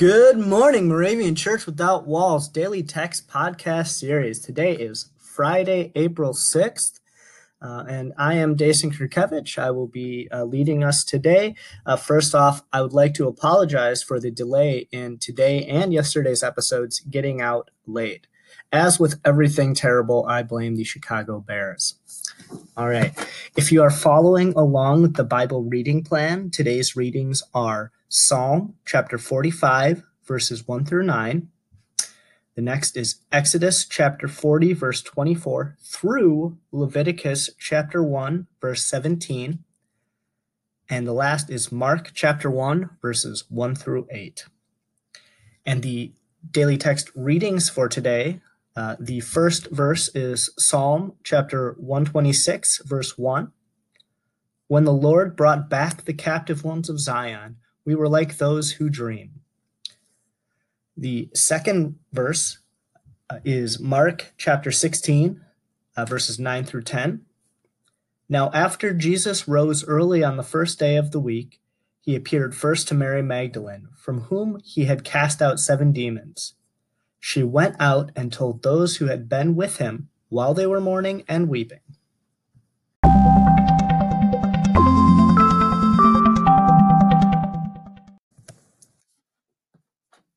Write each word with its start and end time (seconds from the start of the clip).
Good 0.00 0.38
morning, 0.38 0.88
Moravian 0.88 1.34
Church 1.34 1.66
Without 1.66 2.06
Walls 2.06 2.48
Daily 2.48 2.82
Text 2.82 3.28
Podcast 3.28 3.88
Series. 3.88 4.40
Today 4.40 4.72
is 4.72 5.10
Friday, 5.18 5.92
April 5.94 6.32
6th, 6.32 7.00
uh, 7.60 7.84
and 7.86 8.14
I 8.16 8.36
am 8.36 8.56
Dason 8.56 8.92
Kurkevich. 8.92 9.58
I 9.58 9.70
will 9.72 9.88
be 9.88 10.26
uh, 10.32 10.44
leading 10.44 10.82
us 10.82 11.04
today. 11.04 11.54
Uh, 11.84 11.96
first 11.96 12.34
off, 12.34 12.62
I 12.72 12.80
would 12.80 12.94
like 12.94 13.12
to 13.12 13.28
apologize 13.28 14.02
for 14.02 14.18
the 14.18 14.30
delay 14.30 14.88
in 14.90 15.18
today 15.18 15.66
and 15.66 15.92
yesterday's 15.92 16.42
episodes 16.42 17.00
getting 17.00 17.42
out 17.42 17.70
late. 17.86 18.26
As 18.72 19.00
with 19.00 19.20
everything 19.24 19.74
terrible, 19.74 20.24
I 20.26 20.42
blame 20.42 20.76
the 20.76 20.84
Chicago 20.84 21.40
Bears. 21.40 21.96
All 22.76 22.88
right. 22.88 23.12
If 23.56 23.72
you 23.72 23.82
are 23.82 23.90
following 23.90 24.52
along 24.54 25.02
with 25.02 25.14
the 25.14 25.24
Bible 25.24 25.64
reading 25.64 26.04
plan, 26.04 26.50
today's 26.50 26.96
readings 26.96 27.42
are 27.54 27.92
Psalm 28.08 28.74
chapter 28.84 29.18
45, 29.18 30.02
verses 30.24 30.66
1 30.66 30.84
through 30.84 31.04
9. 31.04 31.48
The 32.56 32.62
next 32.62 32.96
is 32.96 33.16
Exodus 33.32 33.86
chapter 33.86 34.28
40, 34.28 34.72
verse 34.74 35.02
24, 35.02 35.76
through 35.80 36.58
Leviticus 36.72 37.50
chapter 37.58 38.02
1, 38.02 38.46
verse 38.60 38.84
17. 38.84 39.64
And 40.88 41.06
the 41.06 41.12
last 41.12 41.50
is 41.50 41.70
Mark 41.70 42.10
chapter 42.12 42.50
1, 42.50 42.90
verses 43.00 43.44
1 43.48 43.76
through 43.76 44.08
8. 44.10 44.44
And 45.64 45.82
the 45.82 46.12
daily 46.50 46.76
text 46.76 47.10
readings 47.14 47.70
for 47.70 47.88
today 47.88 48.40
uh, 48.76 48.96
the 49.00 49.20
first 49.20 49.70
verse 49.70 50.08
is 50.14 50.50
Psalm 50.58 51.14
chapter 51.24 51.74
126, 51.78 52.82
verse 52.84 53.18
1. 53.18 53.52
When 54.68 54.84
the 54.84 54.92
Lord 54.92 55.36
brought 55.36 55.68
back 55.68 56.04
the 56.04 56.14
captive 56.14 56.62
ones 56.62 56.88
of 56.88 57.00
Zion, 57.00 57.56
we 57.84 57.94
were 57.94 58.08
like 58.08 58.38
those 58.38 58.72
who 58.72 58.88
dream. 58.88 59.40
The 60.96 61.30
second 61.34 61.96
verse 62.12 62.58
uh, 63.28 63.38
is 63.44 63.80
Mark 63.80 64.32
chapter 64.38 64.70
16, 64.70 65.40
uh, 65.96 66.04
verses 66.04 66.38
9 66.38 66.64
through 66.64 66.82
10. 66.82 67.22
Now, 68.28 68.50
after 68.54 68.94
Jesus 68.94 69.48
rose 69.48 69.84
early 69.84 70.22
on 70.22 70.36
the 70.36 70.44
first 70.44 70.78
day 70.78 70.94
of 70.94 71.10
the 71.10 71.18
week, 71.18 71.60
he 72.00 72.14
appeared 72.14 72.54
first 72.54 72.86
to 72.88 72.94
Mary 72.94 73.22
Magdalene, 73.22 73.88
from 73.96 74.22
whom 74.22 74.60
he 74.64 74.84
had 74.84 75.02
cast 75.02 75.42
out 75.42 75.58
seven 75.58 75.90
demons. 75.92 76.54
She 77.20 77.42
went 77.42 77.76
out 77.78 78.10
and 78.16 78.32
told 78.32 78.62
those 78.62 78.96
who 78.96 79.06
had 79.06 79.28
been 79.28 79.54
with 79.54 79.76
him 79.76 80.08
while 80.30 80.54
they 80.54 80.66
were 80.66 80.80
mourning 80.80 81.22
and 81.28 81.48
weeping. 81.48 81.80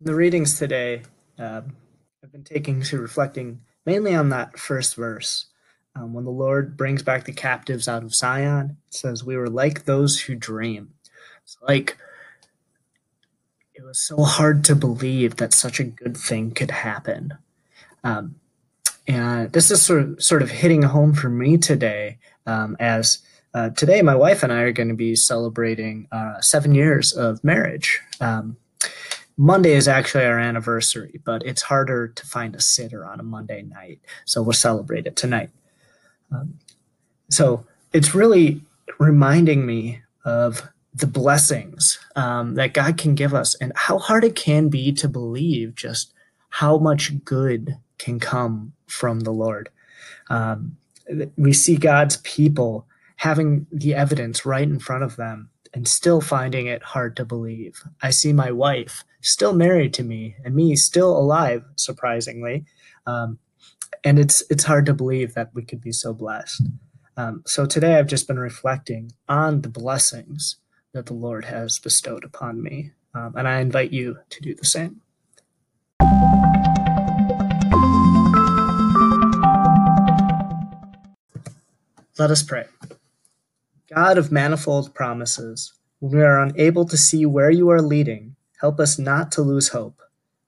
The 0.00 0.14
readings 0.14 0.58
today 0.58 1.02
uh, 1.38 1.62
have 2.22 2.30
been 2.30 2.44
taking 2.44 2.82
to 2.82 2.98
reflecting 3.00 3.62
mainly 3.86 4.14
on 4.14 4.28
that 4.28 4.58
first 4.58 4.94
verse. 4.94 5.46
Um, 5.96 6.12
when 6.12 6.24
the 6.24 6.30
Lord 6.30 6.76
brings 6.76 7.02
back 7.02 7.24
the 7.24 7.32
captives 7.32 7.88
out 7.88 8.02
of 8.02 8.14
Zion, 8.14 8.76
it 8.86 8.94
says, 8.94 9.24
We 9.24 9.36
were 9.36 9.48
like 9.48 9.86
those 9.86 10.20
who 10.20 10.34
dream. 10.34 10.90
It's 11.42 11.56
like 11.62 11.96
was 13.86 14.00
so 14.00 14.24
hard 14.24 14.64
to 14.64 14.74
believe 14.74 15.36
that 15.36 15.54
such 15.54 15.78
a 15.78 15.84
good 15.84 16.16
thing 16.16 16.50
could 16.50 16.72
happen. 16.72 17.32
Um, 18.02 18.34
and 19.06 19.52
this 19.52 19.70
is 19.70 19.80
sort 19.80 20.02
of, 20.02 20.20
sort 20.20 20.42
of 20.42 20.50
hitting 20.50 20.82
home 20.82 21.14
for 21.14 21.28
me 21.28 21.56
today, 21.56 22.18
um, 22.46 22.76
as 22.80 23.20
uh, 23.54 23.70
today 23.70 24.02
my 24.02 24.16
wife 24.16 24.42
and 24.42 24.52
I 24.52 24.62
are 24.62 24.72
going 24.72 24.88
to 24.88 24.96
be 24.96 25.14
celebrating 25.14 26.08
uh, 26.10 26.40
seven 26.40 26.74
years 26.74 27.12
of 27.12 27.44
marriage. 27.44 28.00
Um, 28.20 28.56
Monday 29.36 29.74
is 29.74 29.86
actually 29.86 30.24
our 30.24 30.40
anniversary, 30.40 31.20
but 31.24 31.46
it's 31.46 31.62
harder 31.62 32.08
to 32.08 32.26
find 32.26 32.56
a 32.56 32.60
sitter 32.60 33.04
on 33.06 33.20
a 33.20 33.22
Monday 33.22 33.62
night, 33.62 34.00
so 34.24 34.42
we'll 34.42 34.52
celebrate 34.52 35.06
it 35.06 35.14
tonight. 35.14 35.50
Um, 36.32 36.58
so 37.30 37.64
it's 37.92 38.16
really 38.16 38.62
reminding 38.98 39.64
me 39.64 40.02
of 40.24 40.68
the 40.96 41.06
blessings 41.06 41.98
um, 42.16 42.54
that 42.54 42.72
God 42.72 42.96
can 42.96 43.14
give 43.14 43.34
us 43.34 43.54
and 43.56 43.72
how 43.76 43.98
hard 43.98 44.24
it 44.24 44.34
can 44.34 44.68
be 44.68 44.92
to 44.92 45.08
believe 45.08 45.74
just 45.74 46.12
how 46.48 46.78
much 46.78 47.22
good 47.24 47.76
can 47.98 48.18
come 48.18 48.72
from 48.86 49.20
the 49.20 49.32
Lord. 49.32 49.68
Um, 50.30 50.78
we 51.36 51.52
see 51.52 51.76
God's 51.76 52.16
people 52.18 52.86
having 53.16 53.66
the 53.70 53.94
evidence 53.94 54.46
right 54.46 54.66
in 54.66 54.78
front 54.78 55.04
of 55.04 55.16
them 55.16 55.50
and 55.74 55.86
still 55.86 56.22
finding 56.22 56.66
it 56.66 56.82
hard 56.82 57.14
to 57.16 57.24
believe. 57.24 57.82
I 58.02 58.10
see 58.10 58.32
my 58.32 58.50
wife 58.50 59.04
still 59.20 59.52
married 59.52 59.92
to 59.94 60.02
me 60.02 60.36
and 60.44 60.54
me 60.54 60.76
still 60.76 61.16
alive, 61.16 61.62
surprisingly. 61.76 62.64
Um, 63.06 63.38
and 64.02 64.18
it's 64.18 64.42
it's 64.48 64.64
hard 64.64 64.86
to 64.86 64.94
believe 64.94 65.34
that 65.34 65.50
we 65.52 65.62
could 65.62 65.80
be 65.80 65.92
so 65.92 66.14
blessed. 66.14 66.62
Um, 67.18 67.42
so 67.46 67.66
today 67.66 67.96
I've 67.96 68.06
just 68.06 68.26
been 68.26 68.38
reflecting 68.38 69.12
on 69.28 69.62
the 69.62 69.68
blessings 69.68 70.56
that 70.96 71.04
the 71.04 71.12
Lord 71.12 71.44
has 71.44 71.78
bestowed 71.78 72.24
upon 72.24 72.62
me. 72.62 72.90
Um, 73.14 73.34
and 73.36 73.46
I 73.46 73.60
invite 73.60 73.92
you 73.92 74.16
to 74.30 74.40
do 74.40 74.54
the 74.54 74.64
same. 74.64 75.02
Let 82.18 82.30
us 82.30 82.42
pray. 82.42 82.64
God 83.94 84.16
of 84.16 84.32
manifold 84.32 84.94
promises, 84.94 85.74
when 85.98 86.12
we 86.12 86.22
are 86.22 86.40
unable 86.40 86.86
to 86.86 86.96
see 86.96 87.26
where 87.26 87.50
you 87.50 87.68
are 87.68 87.82
leading, 87.82 88.36
help 88.62 88.80
us 88.80 88.98
not 88.98 89.30
to 89.32 89.42
lose 89.42 89.68
hope. 89.68 90.00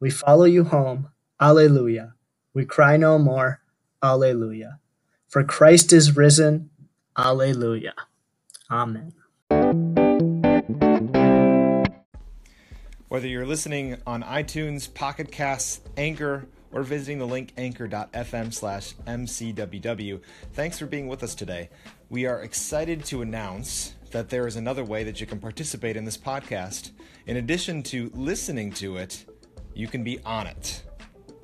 We 0.00 0.10
follow 0.10 0.44
you 0.44 0.64
home. 0.64 1.08
Alleluia. 1.40 2.14
We 2.52 2.64
cry 2.64 2.96
no 2.96 3.16
more. 3.16 3.60
Alleluia. 4.02 4.80
For 5.28 5.44
Christ 5.44 5.92
is 5.92 6.16
risen. 6.16 6.70
Alleluia. 7.16 7.94
Amen. 8.68 9.12
Whether 13.12 13.28
you're 13.28 13.44
listening 13.44 13.98
on 14.06 14.22
iTunes, 14.22 14.92
Pocket 14.94 15.30
Casts, 15.30 15.82
Anchor, 15.98 16.46
or 16.72 16.82
visiting 16.82 17.18
the 17.18 17.26
link 17.26 17.52
anchor.fm 17.58 18.54
slash 18.54 18.94
mcww, 19.06 20.20
thanks 20.54 20.78
for 20.78 20.86
being 20.86 21.08
with 21.08 21.22
us 21.22 21.34
today. 21.34 21.68
We 22.08 22.24
are 22.24 22.40
excited 22.40 23.04
to 23.04 23.20
announce 23.20 23.96
that 24.12 24.30
there 24.30 24.46
is 24.46 24.56
another 24.56 24.82
way 24.82 25.04
that 25.04 25.20
you 25.20 25.26
can 25.26 25.40
participate 25.40 25.94
in 25.94 26.06
this 26.06 26.16
podcast. 26.16 26.92
In 27.26 27.36
addition 27.36 27.82
to 27.82 28.10
listening 28.14 28.72
to 28.72 28.96
it, 28.96 29.26
you 29.74 29.88
can 29.88 30.02
be 30.02 30.18
on 30.24 30.46
it. 30.46 30.82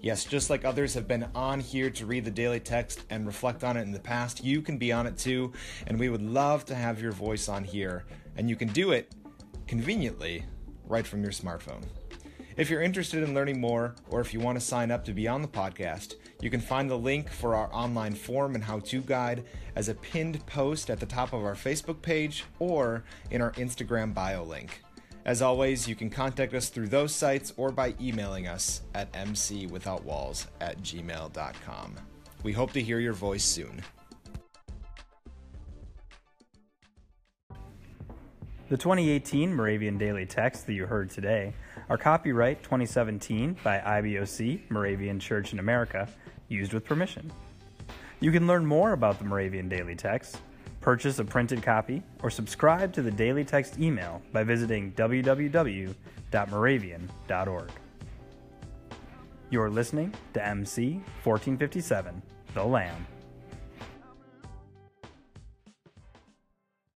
Yes, 0.00 0.22
just 0.24 0.50
like 0.50 0.64
others 0.64 0.94
have 0.94 1.08
been 1.08 1.26
on 1.34 1.58
here 1.58 1.90
to 1.90 2.06
read 2.06 2.24
the 2.24 2.30
daily 2.30 2.60
text 2.60 3.02
and 3.10 3.26
reflect 3.26 3.64
on 3.64 3.76
it 3.76 3.82
in 3.82 3.90
the 3.90 3.98
past, 3.98 4.44
you 4.44 4.62
can 4.62 4.78
be 4.78 4.92
on 4.92 5.08
it 5.08 5.18
too, 5.18 5.52
and 5.88 5.98
we 5.98 6.10
would 6.10 6.22
love 6.22 6.64
to 6.66 6.76
have 6.76 7.02
your 7.02 7.10
voice 7.10 7.48
on 7.48 7.64
here. 7.64 8.04
And 8.36 8.48
you 8.48 8.54
can 8.54 8.68
do 8.68 8.92
it 8.92 9.12
conveniently 9.66 10.44
right 10.86 11.06
from 11.06 11.22
your 11.22 11.32
smartphone. 11.32 11.82
If 12.56 12.70
you're 12.70 12.80
interested 12.80 13.22
in 13.22 13.34
learning 13.34 13.60
more, 13.60 13.94
or 14.08 14.20
if 14.20 14.32
you 14.32 14.40
want 14.40 14.58
to 14.58 14.64
sign 14.64 14.90
up 14.90 15.04
to 15.04 15.12
be 15.12 15.28
on 15.28 15.42
the 15.42 15.48
podcast, 15.48 16.14
you 16.40 16.48
can 16.48 16.60
find 16.60 16.90
the 16.90 16.96
link 16.96 17.30
for 17.30 17.54
our 17.54 17.72
online 17.72 18.14
form 18.14 18.54
and 18.54 18.64
how 18.64 18.78
to 18.80 19.02
guide 19.02 19.44
as 19.74 19.90
a 19.90 19.94
pinned 19.94 20.44
post 20.46 20.88
at 20.88 20.98
the 20.98 21.04
top 21.04 21.34
of 21.34 21.44
our 21.44 21.54
Facebook 21.54 22.00
page 22.00 22.44
or 22.58 23.04
in 23.30 23.42
our 23.42 23.52
Instagram 23.52 24.14
bio 24.14 24.42
link. 24.42 24.82
As 25.26 25.42
always, 25.42 25.86
you 25.88 25.94
can 25.94 26.08
contact 26.08 26.54
us 26.54 26.68
through 26.68 26.88
those 26.88 27.14
sites 27.14 27.52
or 27.56 27.72
by 27.72 27.94
emailing 28.00 28.46
us 28.46 28.82
at 28.94 29.12
mcwithoutwalls 29.12 30.46
at 30.60 30.80
gmail.com. 30.80 31.96
We 32.42 32.52
hope 32.52 32.72
to 32.72 32.82
hear 32.82 33.00
your 33.00 33.12
voice 33.12 33.44
soon. 33.44 33.82
The 38.68 38.76
2018 38.76 39.54
Moravian 39.54 39.96
Daily 39.96 40.26
Text 40.26 40.66
that 40.66 40.72
you 40.72 40.86
heard 40.86 41.08
today 41.08 41.54
are 41.88 41.96
copyright 41.96 42.64
2017 42.64 43.58
by 43.62 43.78
IBOC, 43.78 44.68
Moravian 44.70 45.20
Church 45.20 45.52
in 45.52 45.60
America, 45.60 46.08
used 46.48 46.72
with 46.72 46.84
permission. 46.84 47.30
You 48.18 48.32
can 48.32 48.48
learn 48.48 48.66
more 48.66 48.90
about 48.90 49.20
the 49.20 49.24
Moravian 49.24 49.68
Daily 49.68 49.94
Text, 49.94 50.38
purchase 50.80 51.20
a 51.20 51.24
printed 51.24 51.62
copy, 51.62 52.02
or 52.24 52.30
subscribe 52.30 52.92
to 52.94 53.02
the 53.02 53.12
Daily 53.12 53.44
Text 53.44 53.78
email 53.78 54.20
by 54.32 54.42
visiting 54.42 54.90
www.moravian.org. 54.94 57.70
You're 59.48 59.70
listening 59.70 60.12
to 60.34 60.44
MC 60.44 60.94
1457, 61.22 62.20
The 62.54 62.64
Lamb. 62.64 63.06